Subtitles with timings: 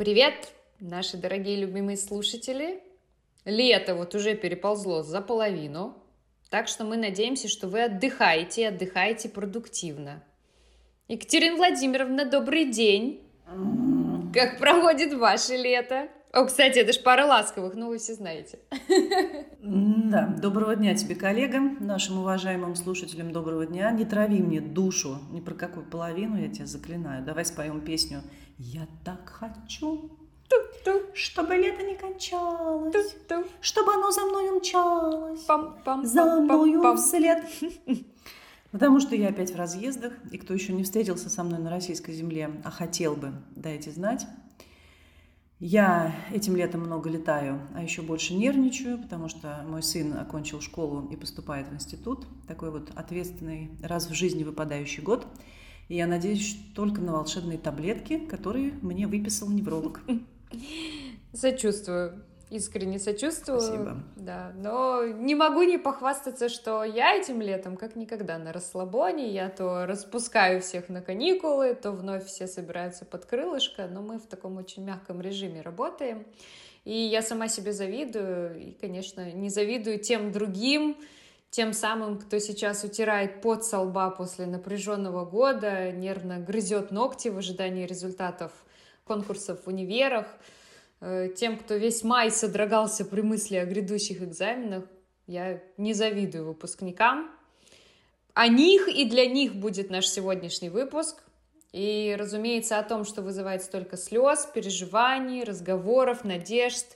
[0.00, 0.48] Привет,
[0.78, 2.82] наши дорогие любимые слушатели.
[3.44, 5.94] Лето вот уже переползло за половину,
[6.48, 10.24] так что мы надеемся, что вы отдыхаете, отдыхаете продуктивно.
[11.06, 13.22] Екатерина Владимировна, добрый день.
[14.32, 16.08] Как проходит ваше лето?
[16.32, 18.60] О, кстати, это ж пара ласковых, ну вы все знаете.
[19.62, 23.90] Да, доброго дня тебе, коллега, нашим уважаемым слушателям доброго дня.
[23.90, 27.24] Не трави мне душу, ни про какую половину, я тебя заклинаю.
[27.24, 28.22] Давай споем песню
[28.58, 30.10] «Я так хочу,
[30.48, 37.44] Ту-ту, чтобы лето не кончалось, ту-ту, чтобы оно за мной умчалось, пам-пам, за мною вслед».
[38.72, 42.12] Потому что я опять в разъездах, и кто еще не встретился со мной на российской
[42.12, 44.26] земле, а хотел бы, дайте знать.
[45.60, 51.06] Я этим летом много летаю, а еще больше нервничаю, потому что мой сын окончил школу
[51.10, 52.26] и поступает в институт.
[52.48, 55.26] Такой вот ответственный, раз в жизни выпадающий год.
[55.88, 60.00] И я надеюсь только на волшебные таблетки, которые мне выписал невролог.
[61.34, 62.24] Сочувствую.
[62.50, 63.60] Искренне сочувствую.
[63.60, 64.02] Спасибо.
[64.16, 69.30] Да, но не могу не похвастаться, что я этим летом как никогда на расслабоне.
[69.30, 74.26] Я то распускаю всех на каникулы, то вновь все собираются под крылышко, но мы в
[74.26, 76.26] таком очень мягком режиме работаем.
[76.84, 80.96] И я сама себе завидую, и, конечно, не завидую тем другим,
[81.50, 87.38] тем самым, кто сейчас утирает пот со лба после напряженного года, нервно грызет ногти в
[87.38, 88.50] ожидании результатов
[89.04, 90.26] конкурсов в универах,
[91.36, 94.84] тем, кто весь май содрогался при мысли о грядущих экзаменах,
[95.26, 97.30] я не завидую выпускникам.
[98.34, 101.22] О них и для них будет наш сегодняшний выпуск.
[101.72, 106.86] И, разумеется, о том, что вызывает столько слез, переживаний, разговоров, надежд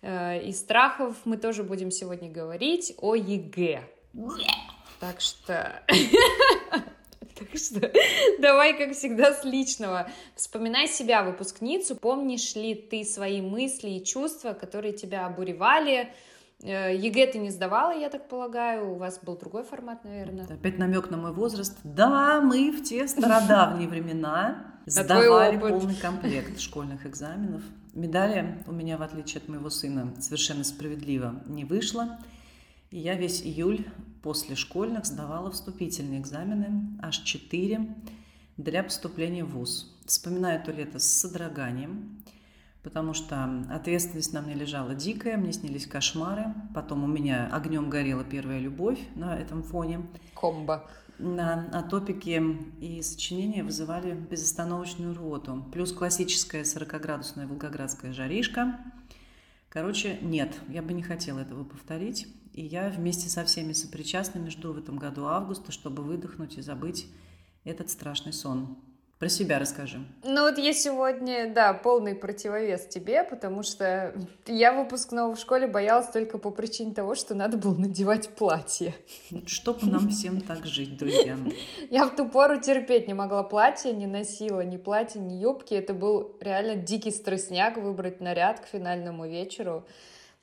[0.00, 3.82] э, и страхов, мы тоже будем сегодня говорить о ЕГЭ.
[5.00, 5.82] Так что...
[7.38, 7.92] Так что
[8.38, 10.08] давай, как всегда, с личного.
[10.36, 11.96] Вспоминай себя, выпускницу.
[11.96, 16.12] Помнишь ли ты свои мысли и чувства, которые тебя обуревали?
[16.62, 18.92] Э, ЕГЭ ты не сдавала, я так полагаю.
[18.92, 20.44] У вас был другой формат, наверное.
[20.44, 21.76] Опять намек на мой возраст.
[21.82, 27.62] Да, мы в те стародавние времена сдавали полный комплект школьных экзаменов.
[27.94, 32.18] Медали у меня, в отличие от моего сына, совершенно справедливо не вышло.
[32.94, 33.84] И я весь июль
[34.22, 37.92] после школьных сдавала вступительные экзамены, аж четыре,
[38.56, 39.92] для поступления в ВУЗ.
[40.06, 42.22] Вспоминаю то лето с содроганием,
[42.84, 46.54] потому что ответственность на мне лежала дикая, мне снились кошмары.
[46.72, 50.06] Потом у меня огнем горела первая любовь на этом фоне.
[50.36, 50.88] Комбо.
[51.18, 52.40] Да, а топики
[52.80, 55.64] и сочинения вызывали безостановочную рвоту.
[55.72, 58.78] Плюс классическая 40-градусная волгоградская жаришка.
[59.74, 62.28] Короче, нет, я бы не хотела этого повторить.
[62.52, 67.08] И я вместе со всеми сопричастными жду в этом году августа, чтобы выдохнуть и забыть
[67.64, 68.78] этот страшный сон.
[69.18, 69.98] Про себя расскажи.
[70.24, 74.12] Ну вот я сегодня, да, полный противовес тебе, потому что
[74.46, 78.94] я выпускного в школе боялась только по причине того, что надо было надевать платье.
[79.46, 81.38] Чтоб нам всем так жить, друзья.
[81.90, 85.74] Я в ту пору терпеть не могла платье, не носила ни платья, ни юбки.
[85.74, 89.86] Это был реально дикий стрессняк выбрать наряд к финальному вечеру.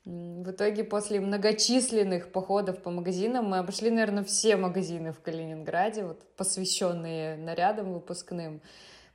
[0.04, 6.24] В итоге после многочисленных походов по магазинам мы обошли, наверное, все магазины в Калининграде, вот,
[6.36, 8.60] посвященные нарядам выпускным.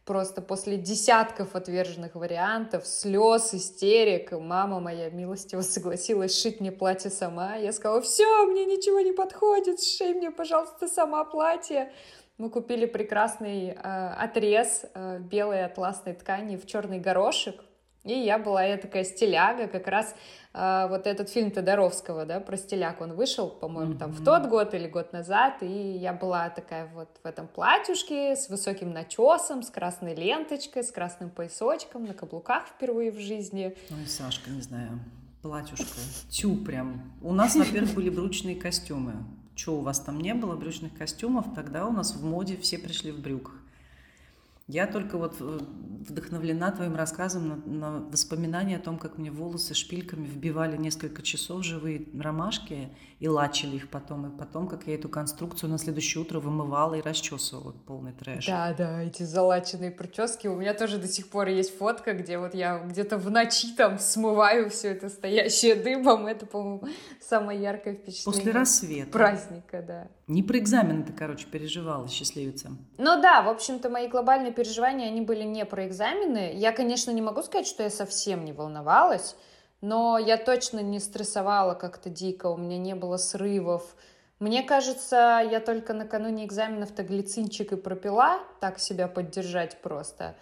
[0.06, 7.58] Просто после десятков отверженных вариантов, слез, истерик, мама моя милостиво согласилась шить мне платье сама.
[7.58, 11.92] Я сказала, все, мне ничего не подходит, шей мне, пожалуйста, сама платье.
[12.38, 17.62] Мы купили прекрасный э, отрез э, белой атласной ткани в черный горошек.
[18.08, 20.16] И я была я такая стиляга, как раз
[20.54, 24.74] э, вот этот фильм Тодоровского, да, про стиляк, он вышел, по-моему, там в тот год
[24.74, 29.70] или год назад, и я была такая вот в этом платьюшке с высоким начесом, с
[29.70, 33.76] красной ленточкой, с красным поясочком, на каблуках впервые в жизни.
[33.92, 35.00] Ой, Сашка, не знаю,
[35.42, 36.00] платьюшка,
[36.30, 37.14] тю прям.
[37.22, 39.16] У нас, во-первых, были брючные костюмы.
[39.58, 41.48] Что у вас там не было брючных костюмов?
[41.56, 43.56] Тогда у нас в моде все пришли в брюках.
[44.68, 45.60] Я только вот э,
[46.10, 51.64] вдохновлена твоим рассказом на, на воспоминания о том, как мне волосы шпильками вбивали несколько часов
[51.64, 56.40] живые ромашки и лачили их потом, и потом, как я эту конструкцию на следующее утро
[56.40, 57.72] вымывала и расчесывала.
[57.72, 58.46] Полный трэш.
[58.46, 60.48] Да, да, эти залаченные прически.
[60.48, 64.00] У меня тоже до сих пор есть фотка, где вот я где-то в ночи там
[64.00, 66.28] смываю все это стоящее дыбом.
[66.28, 66.84] Это, по-моему,
[67.22, 68.40] самое яркое впечатление.
[68.40, 69.12] После рассвета.
[69.12, 70.08] Праздника, да.
[70.28, 72.72] Не про экзамен ты, короче, переживала, счастливица.
[72.98, 76.52] Ну да, в общем-то, мои глобальные переживания, они были не про экзамены.
[76.56, 79.36] Я, конечно, не могу сказать, что я совсем не волновалась,
[79.82, 83.96] но я точно не стрессовала как-то дико, у меня не было срывов.
[84.40, 90.36] Мне кажется, я только накануне экзаменов-то глицинчик и пропила, так себя поддержать просто.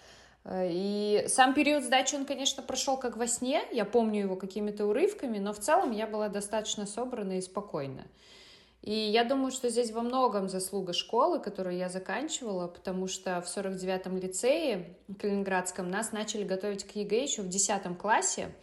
[0.45, 4.85] Э, и сам период сдачи, он, конечно, прошел как во сне, я помню его какими-то
[4.85, 8.05] урывками, но в целом я была достаточно собрана и спокойна.
[8.85, 13.45] И я думаю, что здесь во многом заслуга школы, которую я заканчивала, потому что в
[13.45, 18.53] 49-м лицее Калининградском нас начали готовить к ЕГЭ еще в 10 классе,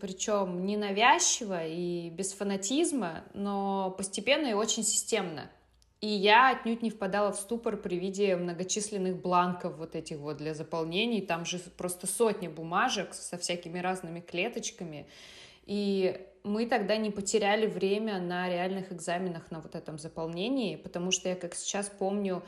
[0.00, 5.48] причем ненавязчиво и без фанатизма, но постепенно и очень системно.
[6.00, 10.54] И я отнюдь не впадала в ступор при виде многочисленных бланков вот этих вот для
[10.54, 11.20] заполнений.
[11.20, 15.06] Там же просто сотни бумажек со всякими разными клеточками.
[15.66, 21.28] И мы тогда не потеряли время на реальных экзаменах на вот этом заполнении, потому что
[21.28, 22.42] я, как сейчас помню,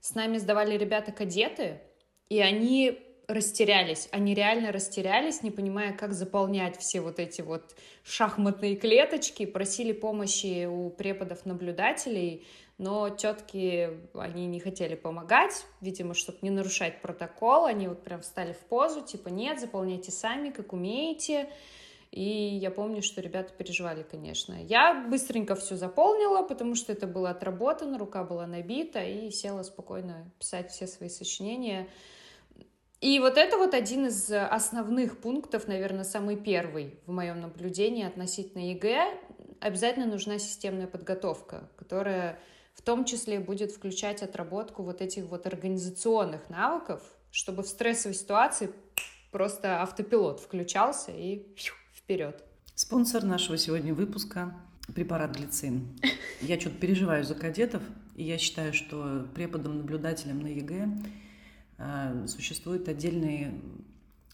[0.00, 1.80] с нами сдавали ребята-кадеты,
[2.28, 8.76] и они растерялись, они реально растерялись, не понимая, как заполнять все вот эти вот шахматные
[8.76, 12.44] клеточки, просили помощи у преподов-наблюдателей,
[12.78, 18.52] но тетки, они не хотели помогать, видимо, чтобы не нарушать протокол, они вот прям встали
[18.54, 21.48] в позу, типа, нет, заполняйте сами, как умеете,
[22.12, 24.62] и я помню, что ребята переживали, конечно.
[24.62, 30.30] Я быстренько все заполнила, потому что это было отработано, рука была набита, и села спокойно
[30.38, 31.88] писать все свои сочинения.
[33.00, 38.70] И вот это вот один из основных пунктов, наверное, самый первый в моем наблюдении относительно
[38.70, 39.18] ЕГЭ.
[39.60, 42.38] Обязательно нужна системная подготовка, которая
[42.74, 48.70] в том числе будет включать отработку вот этих вот организационных навыков, чтобы в стрессовой ситуации
[49.30, 51.46] просто автопилот включался и
[52.12, 52.44] вперед.
[52.74, 54.54] Спонсор нашего сегодня выпуска–
[54.94, 55.88] препарат глицин.
[56.42, 57.82] Я что-то переживаю за кадетов,
[58.16, 60.88] и я считаю, что преподом-наблюдателем на ЕГЭ
[61.78, 63.52] э, существует отдельный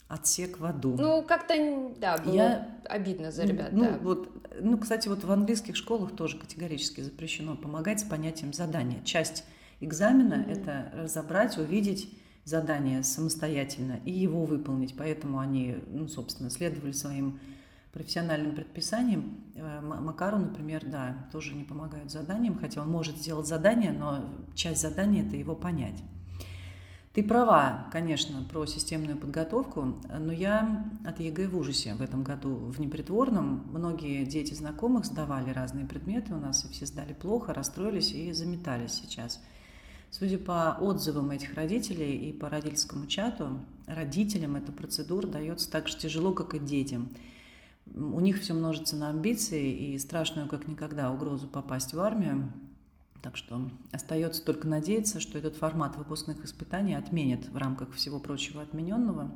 [0.09, 0.97] отсек в аду.
[0.99, 1.55] Ну, как-то,
[1.99, 3.99] да, было я, обидно за ребят, ну, да.
[4.01, 4.29] Вот,
[4.61, 9.03] ну, кстати, вот в английских школах тоже категорически запрещено помогать с понятием задания.
[9.05, 9.45] Часть
[9.81, 12.13] экзамена mm-hmm.– это разобрать, увидеть
[12.45, 14.97] задание самостоятельно и его выполнить.
[14.97, 17.39] Поэтому они, ну, собственно, следовали своим
[17.99, 19.35] профессиональным предписаниям.
[19.57, 24.25] Э, Макару, например, да, тоже не помогают заданиям, хотя он может сделать задание, но
[24.55, 26.01] часть задания– это его понять.
[27.13, 32.55] Ты права, конечно, про системную подготовку, но я от ЕГЭ в ужасе в этом году
[32.55, 33.67] в непритворном.
[33.73, 38.93] Многие дети знакомых сдавали разные предметы у нас, и все сдали плохо, расстроились и заметались
[38.93, 39.41] сейчас.
[40.13, 45.99] Судя по отзывам этих родителей и по родительскому чату, родителям эта процедура дается так же
[45.99, 47.09] тяжело, как и детям.
[47.95, 52.53] У них все множится на амбиции и страшную, как никогда, угрозу попасть в армию.
[53.23, 58.63] Так что остается только надеяться, что этот формат выпускных испытаний отменят в рамках всего прочего
[58.63, 59.33] отмененного.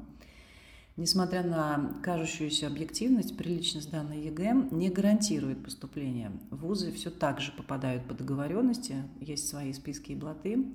[0.96, 6.30] Несмотря на кажущуюся объективность, прилично сданный ЕГЭ не гарантирует поступление.
[6.50, 10.66] В вузы все так же попадают по договоренности, есть свои списки и блаты.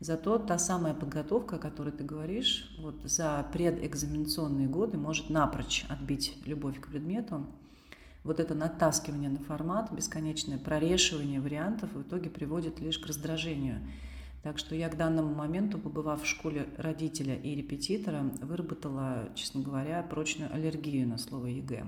[0.00, 6.36] Зато та самая подготовка, о которой ты говоришь, вот за предэкзаменационные годы может напрочь отбить
[6.44, 7.46] любовь к предмету–
[8.26, 13.80] вот это натаскивание на формат, бесконечное прорешивание вариантов в итоге приводит лишь к раздражению.
[14.42, 20.02] Так что я к данному моменту, побывав в шкуре родителя и репетитора, выработала, честно говоря,
[20.02, 21.86] прочную аллергию на слово ЕГЭ.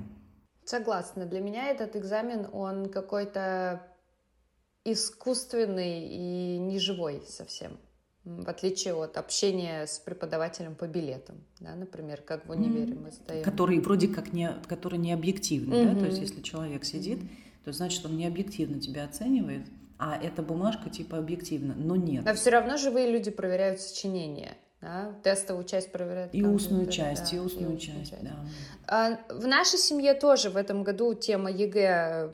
[0.64, 1.26] Согласна.
[1.26, 3.82] Для меня этот экзамен, он какой-то
[4.84, 7.72] искусственный и неживой совсем
[8.36, 13.42] в отличие от общения с преподавателем по билетам, да, например, как в универе мы сдаем.
[13.42, 15.94] Который вроде как не, который не объективный, mm-hmm.
[15.94, 17.20] да, то есть если человек сидит,
[17.64, 19.66] то значит он не объективно тебя оценивает,
[19.98, 22.26] а эта бумажка типа объективна, но нет.
[22.26, 24.56] А все равно живые люди проверяют сочинение.
[24.80, 26.32] Да, тестовую часть проверяют.
[26.32, 28.36] И устную часть, да, и устную, и устную часть, часть, да.
[28.86, 32.30] А, в нашей семье тоже в этом году тема ЕГЭ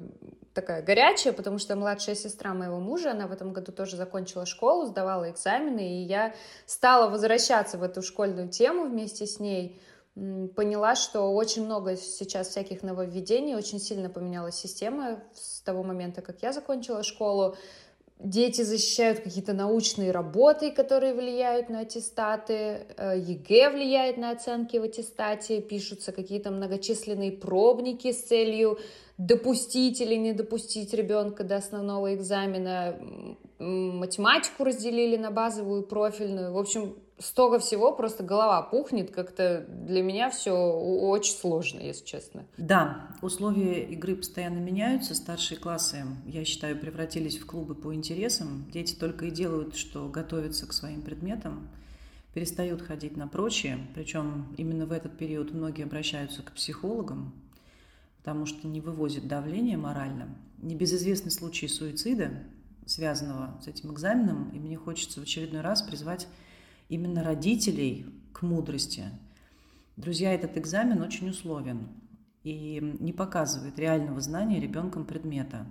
[0.55, 4.87] такая горячая, потому что младшая сестра моего мужа, она в этом году тоже закончила школу,
[4.87, 6.35] сдавала экзамены, и я
[6.65, 9.81] стала возвращаться в эту школьную тему вместе с ней,
[10.15, 16.41] поняла, что очень много сейчас всяких нововведений, очень сильно поменялась система с того момента, как
[16.43, 17.57] я закончила школу.
[18.21, 24.85] Дети защищают какие-то научные работы, которые влияют на аттестаты, э, ЕГЭ влияет на оценки в
[24.85, 28.79] аттестате, пишутся какие-то многочисленные пробники с целью
[29.19, 32.99] допустить или не допустить ребенка до основного экзамена,
[33.59, 36.53] математику разделили на базовую и профильную.
[36.53, 42.45] В общем, столько всего, просто голова пухнет, как-то для меня все очень сложно, если честно.
[42.57, 48.95] Да, условия игры постоянно меняются, старшие классы, я считаю, превратились в клубы по интересам, дети
[48.95, 51.69] только и делают, что готовятся к своим предметам,
[52.35, 57.33] перестают ходить на прочие, причем именно в этот период многие обращаются к психологам,
[58.19, 60.35] потому что не вывозит давление морально.
[60.59, 62.31] Небезызвестный случай суицида,
[62.87, 66.27] связанного с этим экзаменом, и мне хочется в очередной раз призвать
[66.89, 69.05] именно родителей к мудрости.
[69.97, 71.89] Друзья, этот экзамен очень условен
[72.43, 75.67] и не показывает реального знания ребенком предмета.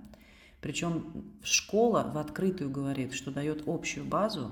[0.62, 4.52] Причем школа в открытую говорит, что дает общую базу,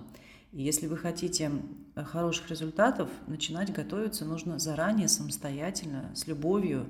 [0.52, 1.52] и если вы хотите
[1.96, 6.88] хороших результатов, начинать готовиться нужно заранее, самостоятельно, с любовью,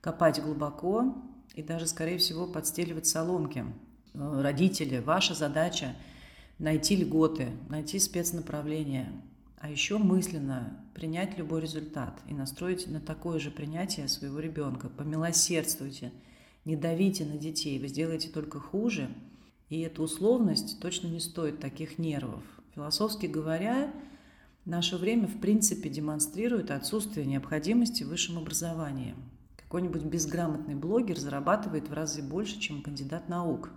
[0.00, 1.14] копать глубоко
[1.54, 3.66] и даже, скорее всего, подстеливать соломки.
[4.14, 5.94] Э, родители, ваша задача
[6.58, 9.12] найти льготы, найти спецнаправление,
[9.58, 14.88] а еще мысленно принять любой результат и настроить на такое же принятие своего ребенка.
[14.88, 16.12] Помилосердствуйте,
[16.64, 19.08] не давите на детей, вы сделаете только хуже.
[19.68, 22.42] И эта условность точно не стоит таких нервов.
[22.74, 23.92] Философски говоря,
[24.64, 29.14] наше время в принципе демонстрирует отсутствие необходимости в высшем образовании.
[29.56, 33.70] Какой-нибудь безграмотный блогер зарабатывает в разы больше, чем кандидат наук.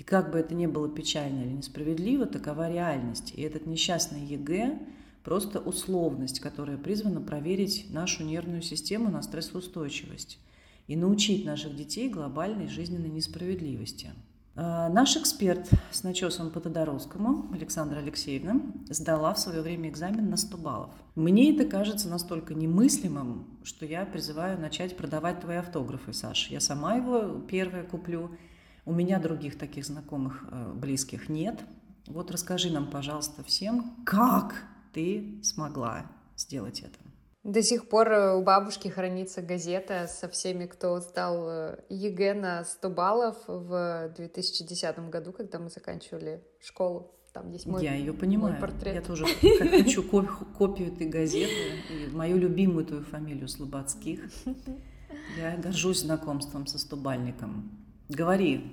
[0.00, 3.34] И как бы это ни было печально или несправедливо, такова реальность.
[3.36, 4.78] И этот несчастный ЕГЭ–
[5.24, 10.38] просто условность, которая призвана проверить нашу нервную систему на стрессоустойчивость
[10.86, 14.12] и научить наших детей глобальной жизненной несправедливости.
[14.56, 20.38] А, наш эксперт с начесом по Тодоровскому, Александра Алексеевна, сдала в свое время экзамен на
[20.38, 20.94] 100 баллов.
[21.14, 26.48] Мне это кажется настолько немыслимым, что я призываю начать продавать твои автографы, Саш.
[26.48, 28.30] Я сама его первая куплю–
[28.84, 31.60] у меня других таких знакомых, э, близких нет.
[32.06, 34.54] Вот расскажи нам, пожалуйста, всем, как
[34.92, 36.06] ты смогла
[36.36, 36.98] сделать это.
[37.42, 42.64] До сих пор э, у бабушки хранится газета со всеми, кто сдал э, ЕГЭ на
[42.64, 47.14] 100 баллов в 2010 году, когда мы заканчивали школу.
[47.32, 48.54] Там есть мой, Я ее понимаю.
[48.54, 48.94] Мой портрет.
[48.94, 49.24] Я тоже
[49.70, 51.52] хочу копию этой газеты
[51.88, 54.20] и мою любимую твою фамилию Слободских.
[55.38, 57.70] Я горжусь знакомством со стобалльником.
[58.10, 58.64] Говори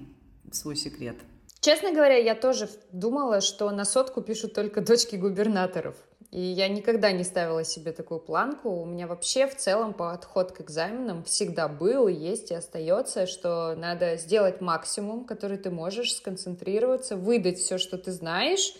[0.51, 1.15] свой секрет.
[1.59, 5.95] Честно говоря, я тоже думала, что на сотку пишут только дочки губернаторов.
[6.31, 8.71] И я никогда не ставила себе такую планку.
[8.71, 13.75] У меня вообще в целом подход к экзаменам всегда был, и есть, и остается, что
[13.75, 18.73] надо сделать максимум, который ты можешь, сконцентрироваться, выдать все, что ты знаешь.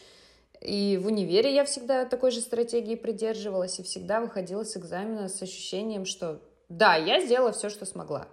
[0.59, 5.39] И в универе я всегда такой же стратегии придерживалась, и всегда выходила с экзамена с
[5.39, 8.27] ощущением, что да, я сделала все, что смогла.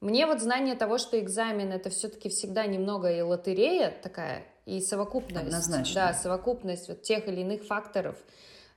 [0.00, 5.46] Мне вот знание того, что экзамен это все-таки всегда немного и лотерея такая, и совокупность.
[5.46, 5.94] Однозначно.
[5.94, 8.16] Да, совокупность вот тех или иных факторов,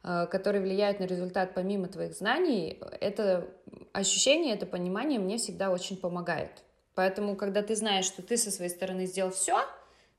[0.04, 3.50] э, которые влияют на результат помимо твоих знаний, это
[3.94, 6.52] ощущение, это понимание мне всегда очень помогает.
[6.94, 9.60] Поэтому, когда ты знаешь, что ты со своей стороны сделал все,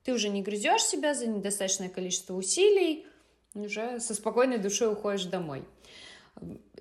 [0.04, 3.06] ты уже не грызешь себя за недостаточное количество усилий,
[3.54, 5.64] уже со спокойной душой уходишь домой.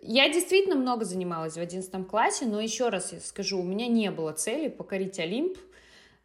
[0.02, 4.12] Я действительно много занималась в 11 классе, но еще раз я скажу, у меня не
[4.12, 5.58] было цели покорить Олимп.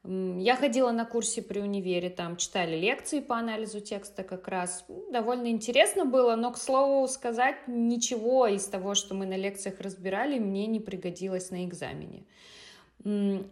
[0.05, 4.85] Я ходила на курсе при универе, там читали лекции по анализу текста как раз.
[5.11, 10.39] Довольно интересно было, но, к слову сказать, ничего из того, что мы на лекциях разбирали,
[10.39, 12.25] мне не пригодилось на экзамене.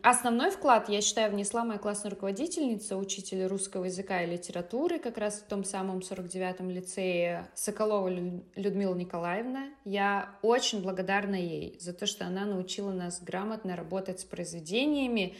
[0.02, 5.36] Основной вклад, я считаю, внесла моя классная руководительница, учитель русского языка и литературы, как раз
[5.40, 9.68] в том самом 49-м лицее Соколова Людмила Николаевна.
[9.84, 15.36] Я очень благодарна ей за то, что она научила нас грамотно работать с произведениями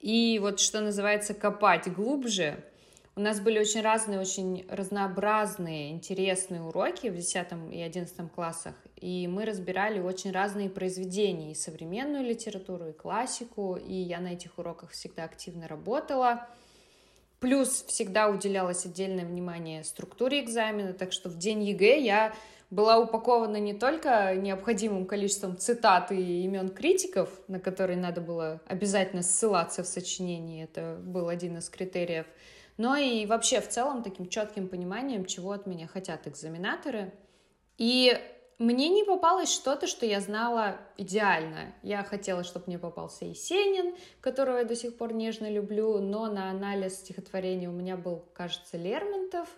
[0.00, 2.62] и вот, что называется, копать глубже–
[3.16, 9.26] у нас были очень разные, очень разнообразные, интересные уроки в 10 и 11 классах, и
[9.26, 14.90] мы разбирали очень разные произведения, и современную литературу, и классику, и я на этих уроках
[14.90, 16.46] всегда активно работала.
[17.40, 22.34] Плюс всегда уделялось отдельное внимание структуре экзамена, так что в день ЕГЭ я
[22.68, 29.22] была упакована не только необходимым количеством цитат и имен критиков, на которые надо было обязательно
[29.22, 32.26] ссылаться в сочинении, это был один из критериев,
[32.76, 37.12] но и вообще в целом таким четким пониманием, чего от меня хотят экзаменаторы.
[37.78, 38.18] И
[38.58, 41.74] мне не попалось что-то, что я знала идеально.
[41.82, 46.50] Я хотела, чтобы мне попался Есенин, которого я до сих пор нежно люблю, но на
[46.50, 49.48] анализ стихотворения у меня был, кажется, Лермонтов.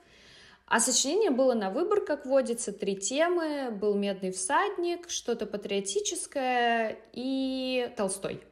[0.66, 3.70] А сочинение было на выбор, как водится, три темы.
[3.70, 8.42] Был «Медный всадник», что-то патриотическое и Толстой.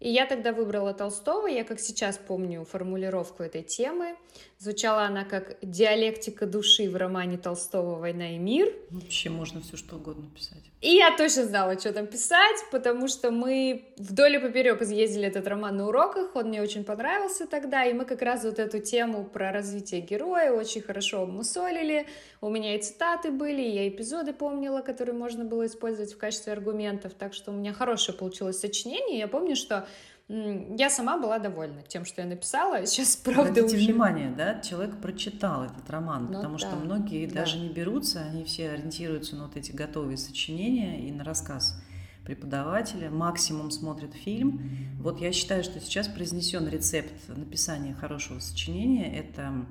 [0.00, 4.16] И я тогда выбрала Толстого, я как сейчас помню формулировку этой темы.
[4.58, 8.72] Звучала она как «Диалектика души в романе Толстого «Война и мир».
[8.90, 10.62] Вообще можно все что угодно писать.
[10.80, 15.48] И я точно знала, что там писать, потому что мы вдоль и поперек изъездили этот
[15.48, 19.24] роман на уроках, он мне очень понравился тогда, и мы как раз вот эту тему
[19.24, 22.06] про развитие героя очень хорошо мусолили.
[22.40, 26.52] У меня и цитаты были, и я эпизоды помнила, которые можно было использовать в качестве
[26.52, 29.18] аргументов, так что у меня хорошее получилось сочинение.
[29.18, 29.87] Я помню, что
[30.28, 32.84] я сама была довольна тем, что я написала.
[32.84, 33.86] Сейчас, правда, Обратите уже...
[33.86, 37.36] внимание, да, человек прочитал этот роман, ну, потому да, что многие да.
[37.36, 41.80] даже не берутся, они все ориентируются на вот эти готовые сочинения и на рассказ
[42.24, 44.60] преподавателя, максимум смотрят фильм.
[45.00, 49.18] Вот я считаю, что сейчас произнесен рецепт написания хорошего сочинения.
[49.18, 49.64] Это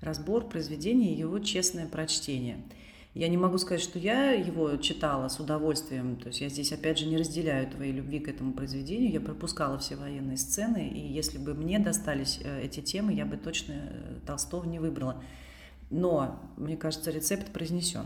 [0.00, 2.58] разбор произведения и его честное прочтение–
[3.16, 6.16] я не могу сказать, что я его читала с удовольствием.
[6.16, 9.10] То есть я здесь, опять же, не разделяю твоей любви к этому произведению.
[9.10, 13.38] Я пропускала все военные сцены, и если бы мне достались э, эти темы, я бы
[13.38, 15.22] точно э, Толстого не выбрала.
[15.88, 18.04] Но, мне кажется, рецепт произнесен.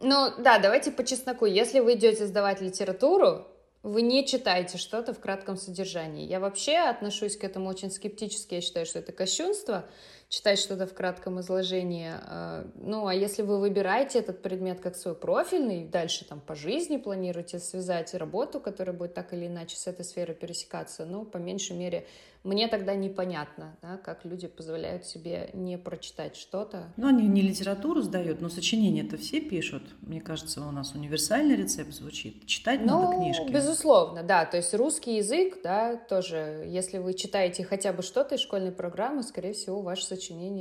[0.00, 1.44] Ну да, давайте по чесноку.
[1.44, 3.46] Если вы идете сдавать литературу,
[3.82, 6.26] вы не читаете что-то в кратком содержании.
[6.26, 8.54] Я вообще отношусь к этому очень скептически.
[8.54, 9.84] Я считаю, что это кощунство
[10.28, 12.10] читать что-то в кратком изложении.
[12.12, 16.98] А, ну, а если вы выбираете этот предмет как свой профильный, дальше там по жизни
[16.98, 21.76] планируете связать работу, которая будет так или иначе с этой сферой пересекаться, ну, по меньшей
[21.76, 22.06] мере,
[22.44, 26.92] мне тогда непонятно, да, как люди позволяют себе не прочитать что-то.
[26.96, 29.82] Ну, они не литературу сдают, но сочинения это все пишут.
[30.02, 32.46] Мне кажется, у нас универсальный рецепт звучит.
[32.46, 33.50] Читать ну, надо книжки.
[33.50, 34.44] безусловно, да.
[34.44, 39.22] То есть русский язык, да, тоже, если вы читаете хотя бы что-то из школьной программы,
[39.24, 40.17] скорее всего, ваше сочинение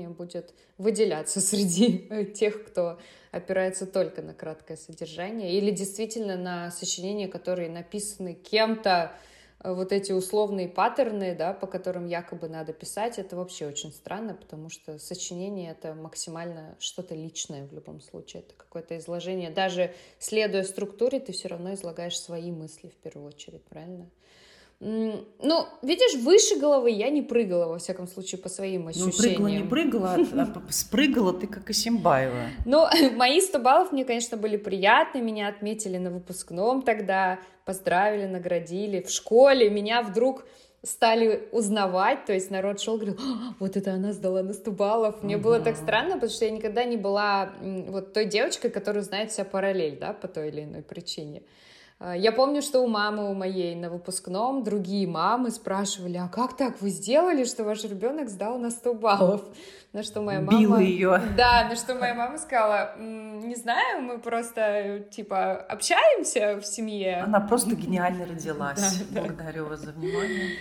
[0.10, 3.00] будет выделяться среди тех, кто
[3.32, 9.14] опирается только на краткое содержание или действительно на сочинения, которые написаны кем-то,
[9.60, 14.34] Э, вот эти условные паттерны, да, по которым якобы надо писать, это вообще очень странно,
[14.34, 18.44] потому что сочинение— это максимально что-то личное в любом случае.
[18.44, 19.50] Это какое-то изложение.
[19.50, 24.10] Даже следуя структуре, ты все равно излагаешь свои мысли в первую очередь, правильно?
[24.80, 29.16] Ну, видишь, выше головы я не прыгала, во всяком случае, по своим ощущениям.
[29.18, 32.50] Ну, прыгала, не прыгала, а, спрыгала ты, как Исимбаева.
[32.66, 39.02] Ну, мои 100 баллов мне, конечно, были приятны, меня отметили на выпускном тогда, поздравили, наградили.
[39.02, 40.46] В школе меня вдруг
[40.84, 45.24] стали узнавать, то есть народ шел, говорил, а, вот это она сдала на 100 баллов.
[45.24, 45.42] Мне uh-huh.
[45.42, 49.44] было так странно, потому что я никогда не была вот той девочкой, которая знает вся
[49.44, 51.42] параллель, да, по той или иной причине.
[52.00, 56.56] А, я помню, что у мамы у моей на выпускном другие мамы спрашивали, а как
[56.56, 59.42] так вы сделали, что ваш ребенок сдал на 100 баллов?
[59.94, 60.60] На что моя мама...
[60.60, 61.20] Била ее.
[61.36, 67.24] Да, на что моя мама сказала, не знаю, мы просто, типа, общаемся в семье.
[67.24, 69.02] Она просто гениально родилась.
[69.10, 70.58] Благодарю вас за внимание.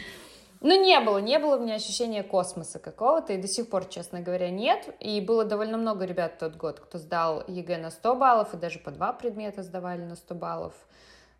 [0.62, 4.20] Ну, не было, не было у меня ощущения космоса какого-то, и до сих пор, честно
[4.20, 4.88] говоря, нет.
[5.01, 8.57] И было довольно много ребят в тот год, кто сдал ЕГЭ на 100 баллов, и
[8.57, 10.72] даже по два предмета сдавали на 100 баллов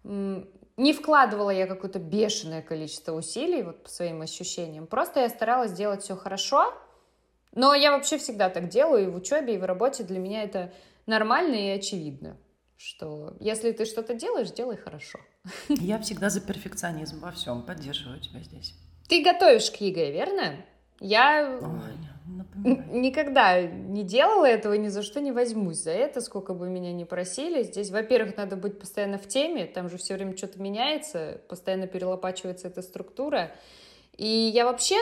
[0.07, 4.87] не вкладывала я какое-то бешеное количество усилий, вот по своим ощущениям.
[4.87, 6.73] Просто я старалась делать все хорошо,
[7.53, 10.05] но я вообще всегда так делаю и в учебе, и в работе.
[10.05, 10.73] Для меня это
[11.07, 12.37] нормально и очевидно,
[12.77, 15.19] что если ты что-то делаешь, делай хорошо.
[15.69, 18.75] Я всегда за перфекционизм во всем, поддерживаю тебя здесь.
[19.09, 20.57] Ты готовишь к ЕГЭ, верно?
[21.01, 21.95] Я Ой,
[22.64, 27.05] никогда не делала этого, ни за что не возьмусь за это, сколько бы меня ни
[27.05, 27.62] просили.
[27.62, 32.69] Здесь, во-первых, надо быть постоянно в теме, там же все время что-то меняется, постоянно перелопачивается
[32.69, 33.53] эта структура.
[34.16, 34.97] И я вообще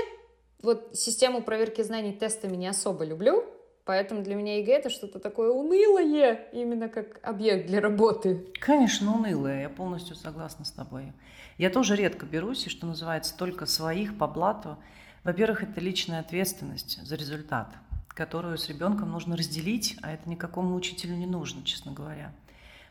[0.62, 3.44] вот систему проверки знаний тестами не особо люблю,
[3.84, 8.46] Поэтому для меня ЕГЭ это что-то такое унылое, именно как объект для работы.
[8.58, 11.12] Конечно, унылое, я полностью согласна с тобой.
[11.58, 14.78] Я тоже редко берусь, и что называется, только своих по блату.
[15.24, 17.74] Во-первых, это личная ответственность за результат,
[18.08, 22.30] которую с ребенком нужно разделить, а это никакому учителю не нужно, честно говоря.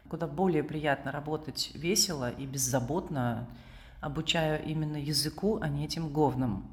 [0.09, 3.47] Куда более приятно работать весело и беззаботно,
[4.01, 6.65] обучая именно языку, а не этим говном.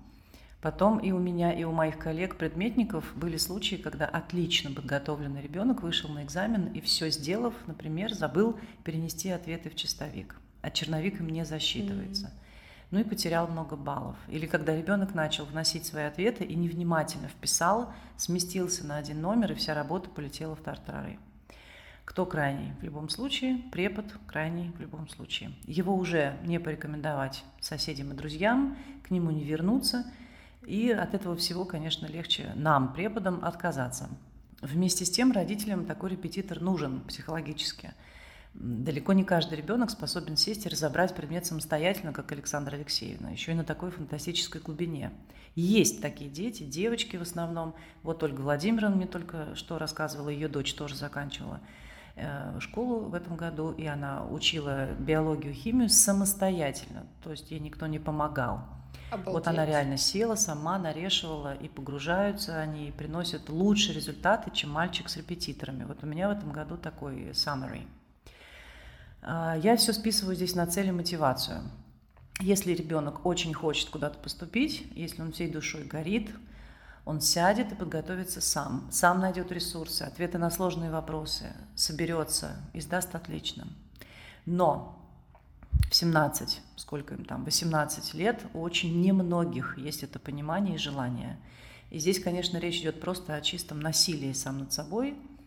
[0.62, 6.08] Потом и у меня, и у моих коллег-предметников были случаи, когда отлично подготовленный ребенок вышел
[6.08, 11.44] на экзамен и все сделав, например, забыл перенести ответы в чистовик, а черновик им не
[11.44, 12.28] засчитывается.
[12.28, 12.49] Mm-hmm
[12.90, 14.16] ну и потерял много баллов.
[14.28, 19.54] Или когда ребенок начал вносить свои ответы и невнимательно вписал, сместился на один номер, и
[19.54, 21.18] вся работа полетела в тартарары.
[22.04, 22.72] Кто крайний?
[22.80, 25.52] В любом случае, препод крайний в любом случае.
[25.64, 30.04] Его уже не порекомендовать соседям и друзьям, к нему не вернуться,
[30.66, 34.08] и от этого всего, конечно, легче нам, преподам, отказаться.
[34.60, 37.94] Вместе с тем родителям такой репетитор нужен психологически–
[38.52, 43.54] Далеко не каждый ребенок способен сесть и разобрать предмет самостоятельно, как Александра Алексеевна, еще и
[43.54, 45.12] на такой фантастической глубине.
[45.54, 47.74] Есть такие дети, девочки в основном.
[48.02, 51.60] Вот Ольга Владимировна мне только что рассказывала, ее дочь тоже заканчивала
[52.16, 57.86] э, школу в этом году, и она учила биологию, химию самостоятельно, то есть ей никто
[57.86, 58.64] не помогал.
[59.12, 59.32] Обалдеть.
[59.32, 65.08] Вот она реально села, сама нарешивала, и погружаются они, и приносят лучшие результаты, чем мальчик
[65.08, 65.84] с репетиторами.
[65.84, 67.86] Вот у меня в этом году такой summary–
[69.22, 71.62] я все списываю здесь на цель и мотивацию.
[72.40, 76.30] Если ребенок очень хочет куда-то поступить, если он всей душой горит,
[77.04, 83.14] он сядет и подготовится сам, сам найдет ресурсы, ответы на сложные вопросы, соберется и сдаст
[83.14, 83.66] отлично.
[84.46, 84.96] Но
[85.90, 91.38] в 17, сколько им там, 18 лет, у очень немногих есть это понимание и желание.
[91.90, 95.39] И здесь, конечно, речь идет просто о чистом насилии сам над собой, а,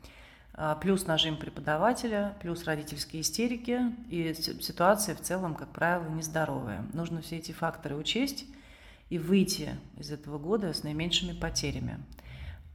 [0.81, 6.85] плюс нажим преподавателя, плюс родительские истерики, и ситуация в целом, как правило, нездоровая.
[6.93, 8.45] Нужно все эти факторы учесть
[9.09, 11.99] и выйти из этого года с наименьшими потерями.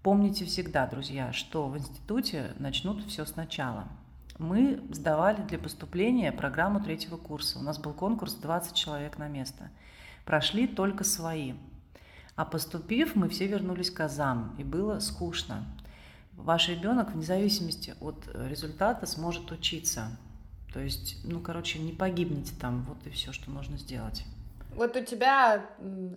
[0.03, 3.89] Помните всегда, друзья, что в институте начнут все сначала–
[4.39, 7.59] мы сдавали для поступления программу третьего курса.
[7.59, 9.69] У нас был конкурс 20 человек на место.
[10.25, 11.55] Прошли только свои.
[12.37, 15.67] А поступив, мы все вернулись к азам, и было скучно.
[16.39, 20.17] Ваш ребенок, вне зависимости от результата, сможет учиться.
[20.73, 24.25] То есть, ну, короче, не погибнете там, вот и все, что нужно сделать.
[24.75, 25.67] Вот у тебя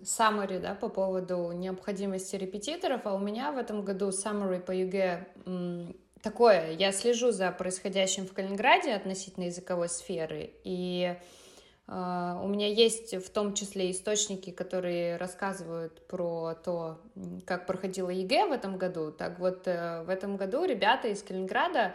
[0.02, 5.26] summary, да, по поводу необходимости репетиторов, а у меня в этом году summary по ЕГЭ
[6.22, 6.72] такое.
[6.72, 11.16] Я слежу за происходящим в Калининграде относительно языковой сферы, и
[11.88, 17.00] у меня есть в том числе источники, которые рассказывают про то,
[17.44, 19.10] как проходила ЕГЭ в этом году.
[19.10, 21.94] Так вот, э, в этом году ребята из Калининграда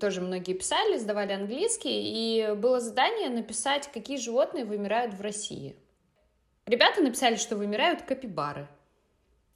[0.00, 5.76] тоже многие писали, сдавали английский, и было задание написать, какие животные вымирают в России.
[6.66, 8.68] Ребята написали, что вымирают капибары.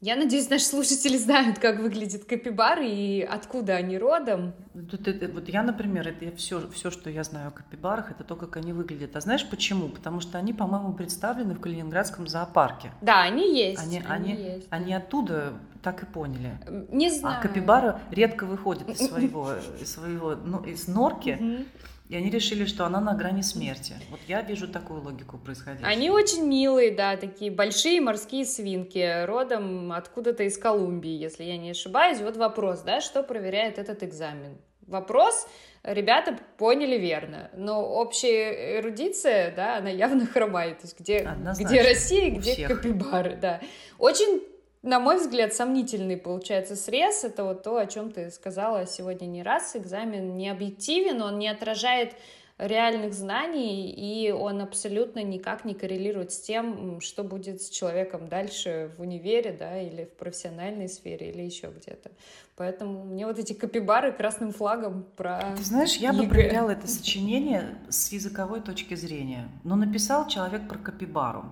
[0.03, 4.55] Я надеюсь, наши слушатели знают, как выглядит капибары и откуда они родом.
[4.91, 8.35] Тут, это, вот я, например, это все, все, что я знаю о капибарах, это то,
[8.35, 9.15] как они выглядят.
[9.17, 9.91] А знаешь почему?
[9.91, 12.93] Потому что они, по-моему, представлены в Калининградском зоопарке.
[13.03, 13.83] Да, они есть.
[13.83, 16.59] Они, они, они, есть, они оттуда так и поняли.
[16.91, 17.39] Не а знаю.
[17.39, 21.67] А капибара редко выходит из своего, из своего ну, из норки.
[22.11, 23.95] И они решили, что она на грани смерти.
[24.11, 25.89] Вот я вижу такую логику происходящую.
[25.89, 31.71] Они очень милые, да, такие большие морские свинки, родом откуда-то из Колумбии, если я не
[31.71, 32.19] ошибаюсь.
[32.19, 34.59] Вот вопрос, да, что проверяет этот экзамен?
[34.89, 35.47] Вопрос
[35.85, 40.79] ребята поняли верно, но общая эрудиция, да, она явно хромает.
[40.79, 43.61] То есть где, где Россия, где Капибары, да.
[43.99, 44.43] Очень
[44.83, 47.25] на мой взгляд, сомнительный получается срез.
[47.25, 49.77] Это вот то, о чем ты сказала сегодня не раз.
[49.77, 52.15] Экзамен не объективен, он не отражает
[52.57, 58.93] реальных знаний, и он абсолютно никак не коррелирует с тем, что будет с человеком дальше
[58.97, 62.11] в универе, да, или в профессиональной сфере, или еще где-то.
[62.57, 66.23] Поэтому мне вот эти капибары красным флагом про Ты знаешь, я ЕГЭ.
[66.23, 69.49] бы проверяла это сочинение с языковой точки зрения.
[69.65, 71.45] Но написал человек про капибару.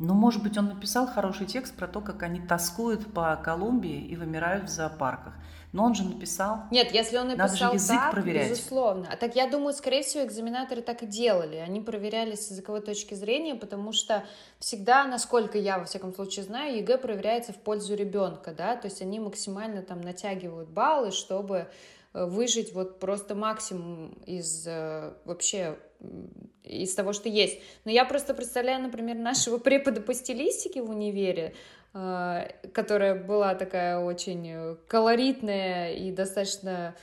[0.00, 4.14] Ну, может быть, он написал хороший текст про то, как они тоскуют по Колумбии и
[4.16, 5.34] вымирают в зоопарках.
[5.72, 6.62] Но он же написал.
[6.70, 8.50] Нет, если он написал Надо же язык так, проверять.
[8.50, 9.06] безусловно.
[9.10, 11.56] А так я думаю, скорее всего, экзаменаторы так и делали.
[11.56, 14.24] Они проверяли с языковой точки зрения, потому что
[14.60, 19.02] всегда, насколько я, во всяком случае, знаю, ЕГЭ проверяется в пользу ребенка, да, то есть
[19.02, 21.68] они максимально там натягивают баллы, чтобы
[22.14, 25.76] э, выжить вот просто максимум из э, вообще
[26.62, 27.60] из того, что есть.
[27.84, 31.54] Но я просто представляю, например, нашего препода по стилистике в универе,
[31.94, 36.94] э, которая была такая очень колоритная и достаточно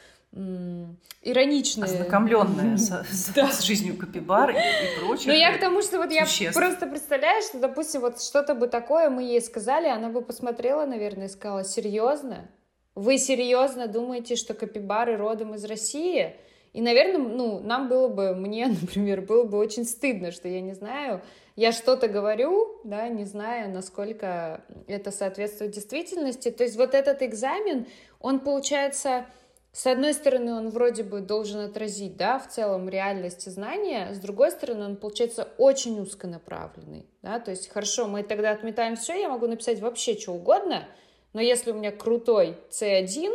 [1.21, 1.85] ироничная.
[1.85, 3.49] Ознакомленная с, да.
[3.49, 5.27] с жизнью капибар и, и прочих.
[5.27, 6.41] Но я к тому, что вот существ.
[6.41, 10.85] я просто представляю, что, допустим, вот что-то бы такое мы ей сказали, она бы посмотрела,
[10.85, 12.49] наверное, и сказала, серьезно?
[12.95, 16.35] Вы серьезно думаете, что капибары родом из России?
[16.75, 20.73] И, наверное, ну, нам было бы, мне, например, было бы очень стыдно, что я не
[20.73, 21.21] знаю,
[21.55, 26.51] я что-то говорю, да, не зная, насколько это соответствует действительности.
[26.51, 27.87] То есть вот этот экзамен,
[28.19, 29.25] он получается,
[29.71, 34.19] с одной стороны, он вроде бы должен отразить, да, в целом реальность и знания, с
[34.19, 39.29] другой стороны, он получается очень узконаправленный, да, то есть хорошо, мы тогда отметаем все, я
[39.29, 40.85] могу написать вообще что угодно,
[41.31, 43.31] но если у меня крутой C1,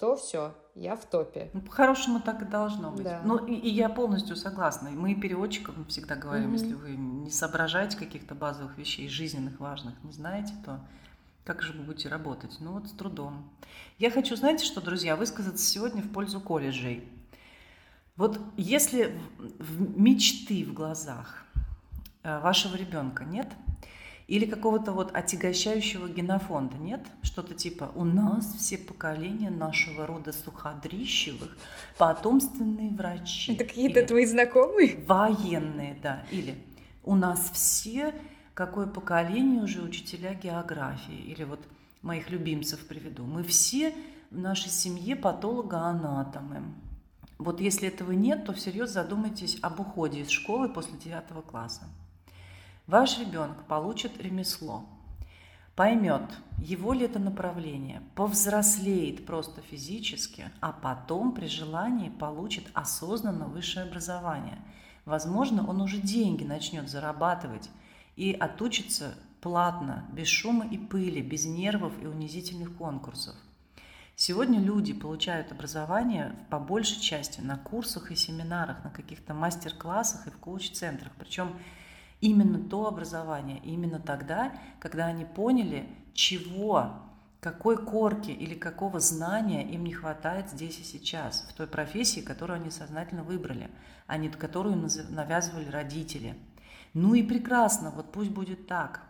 [0.00, 1.50] то все, я в топе.
[1.54, 3.04] Ну, по-хорошему так и должно быть.
[3.04, 3.22] Да.
[3.24, 4.90] Ну, и, и я полностью согласна.
[4.90, 6.58] Мы переводчикам всегда говорим, mm-hmm.
[6.58, 10.80] если вы не соображаете каких-то базовых вещей, жизненных, важных, не знаете, то
[11.44, 12.56] как же вы будете работать?
[12.60, 13.48] Ну вот с трудом.
[13.98, 17.08] Я хочу, знаете что, друзья, высказаться сегодня в пользу колледжей.
[18.16, 21.44] Вот если в мечты в глазах
[22.22, 23.48] э, вашего ребенка нет–
[24.26, 27.00] или какого-то вот отягощающего генофонда, нет?
[27.22, 31.56] Что-то типа «У нас все поколения нашего рода суходрищевых
[31.96, 33.52] потомственные врачи».
[33.52, 35.04] Это какие-то твои знакомые?
[35.06, 36.24] Военные, да.
[36.32, 36.56] Или
[37.04, 38.12] «У нас все,
[38.54, 41.18] какое поколение уже учителя географии».
[41.26, 41.60] Или вот
[42.02, 43.24] моих любимцев приведу.
[43.24, 43.94] «Мы все
[44.32, 46.62] в нашей семье патологоанатомы».
[47.38, 51.84] Вот если этого нет, то всерьез задумайтесь об уходе из школы после девятого класса.
[52.86, 54.84] Ваш ребенок получит ремесло,
[55.74, 56.22] поймет,
[56.58, 64.58] его ли это направление, повзрослеет просто физически, а потом при желании получит осознанно высшее образование.
[65.04, 67.70] Возможно, он уже деньги начнет зарабатывать
[68.14, 73.34] и отучится платно, без шума и пыли, без нервов и унизительных конкурсов.
[74.14, 80.30] Сегодня люди получают образование по большей части на курсах и семинарах, на каких-то мастер-классах и
[80.30, 81.12] в коуч-центрах.
[81.18, 81.52] Причем
[82.20, 86.92] именно то образование, именно тогда, когда они поняли, чего,
[87.40, 92.60] какой корки или какого знания им не хватает здесь и сейчас, в той профессии, которую
[92.60, 93.70] они сознательно выбрали,
[94.06, 96.36] а не которую навязывали родители.
[96.94, 99.02] Ну и прекрасно, вот пусть будет так.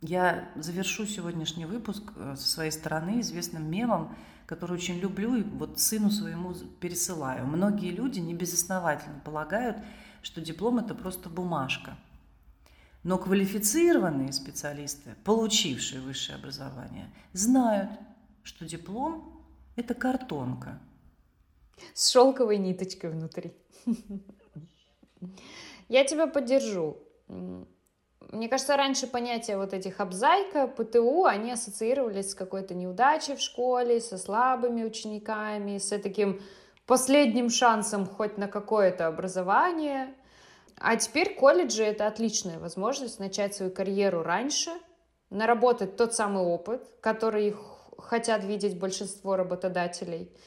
[0.00, 4.14] Я завершу сегодняшний выпуск э, со своей стороны известным мемом,
[4.46, 7.46] который очень люблю и вот сыну своему пересылаю.
[7.46, 9.78] Многие люди небезосновательно полагают,
[10.22, 11.96] что диплом это просто бумажка.
[13.04, 17.90] Но квалифицированные специалисты, получившие высшее образование, знают,
[18.42, 19.44] что диплом–
[19.76, 20.80] это картонка.
[21.92, 23.52] С шелковой ниточкой внутри.
[25.88, 26.96] Я тебя поддержу.
[27.28, 34.00] Мне кажется, раньше понятия вот этих обзайка, ПТУ, они ассоциировались с какой-то неудачей в школе,
[34.00, 36.40] со слабыми учениками, с таким
[36.86, 40.14] последним шансом хоть на какое-то образование.
[40.78, 44.70] А теперь колледжи— это отличная возможность начать свою карьеру раньше,
[45.30, 47.56] наработать тот самый опыт, который
[47.98, 50.30] хотят видеть большинство работодателей—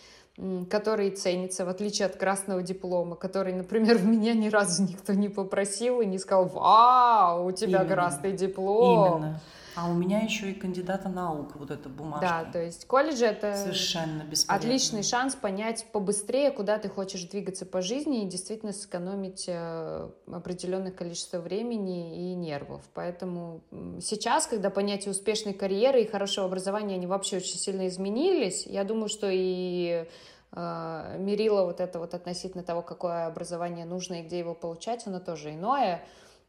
[0.69, 6.01] который ценится, в отличие от красного диплома, который, например, меня ни разу никто не попросил
[6.01, 7.93] и не сказал, вау, у тебя Именно.
[7.95, 9.17] красный диплом.
[9.17, 9.41] Именно.
[9.77, 12.43] А у меня еще и кандидата наук, вот эта бумажка.
[12.43, 17.83] Да, то есть колледж это совершенно отличный шанс понять побыстрее, куда ты хочешь двигаться по
[17.83, 22.81] жизни и действительно сэкономить э, определенное количество времени и нервов.
[22.95, 23.61] Поэтому
[24.01, 29.09] сейчас, когда понятие успешной карьеры и хорошего образования, они вообще очень сильно изменились, я думаю,
[29.09, 30.07] что и
[30.53, 35.19] э, мерило вот это вот относительно того, какое образование нужно и где его получать, оно
[35.19, 36.03] тоже иное.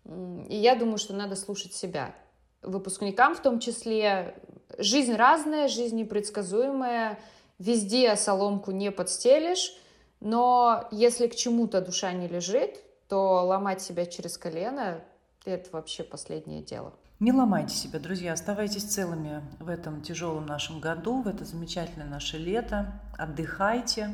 [0.06, 2.14] И я думаю, что надо слушать себя
[2.62, 4.34] выпускникам в том числе.
[4.78, 7.18] Жизнь разная, жизнь непредсказуемая,
[7.58, 9.74] везде соломку не подстелишь,
[10.20, 15.00] но если к чему-то душа не лежит, то ломать себя через колено–
[15.44, 16.92] это вообще последнее дело.
[17.20, 22.38] Не ломайте себя, друзья, оставайтесь целыми в этом тяжелом нашем году, в это замечательное наше
[22.38, 23.00] лето.
[23.16, 24.10] Отдыхайте,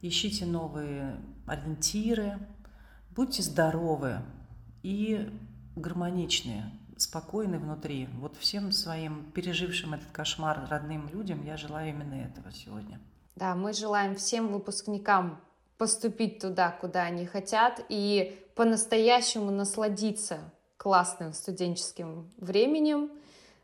[0.00, 2.38] ищите новые ориентиры,
[3.10, 4.16] будьте здоровы
[4.82, 5.30] и
[5.76, 6.64] гармоничные
[6.96, 8.08] спокойны внутри.
[8.18, 13.00] Вот всем своим пережившим этот кошмар родным людям я желаю именно этого сегодня.
[13.36, 15.40] Да, мы желаем всем выпускникам
[15.78, 20.38] поступить туда, куда они хотят, и по-настоящему насладиться
[20.76, 23.10] классным студенческим временем,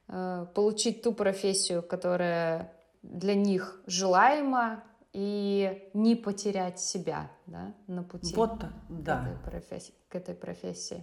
[0.09, 8.35] э, получить ту профессию, которая для них желаема, и не потерять себя да, на пути
[8.35, 9.25] вот, да.
[9.25, 11.03] к, этой профессии, к этой профессии.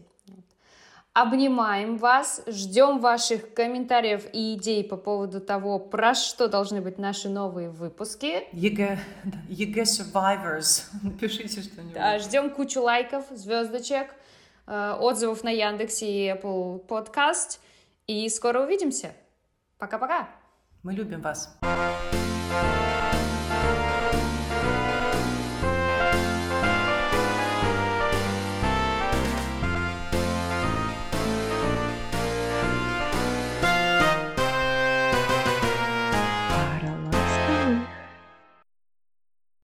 [1.15, 7.29] Обнимаем вас, ждем ваших комментариев и идей по поводу того, про что должны быть наши
[7.29, 8.43] новые выпуски.
[8.51, 8.99] ЕГЭ,
[9.47, 11.93] ЕГЭ Survivors, напишите что-нибудь.
[11.93, 14.13] Да, ждем кучу лайков, звездочек,
[14.67, 17.59] э, отзывов на Яндексе и Apple Podcast.
[18.07, 19.13] И скоро увидимся.
[19.77, 20.27] Пока-пока.
[20.83, 21.57] Мы любим вас.
[21.61, 22.94] thank you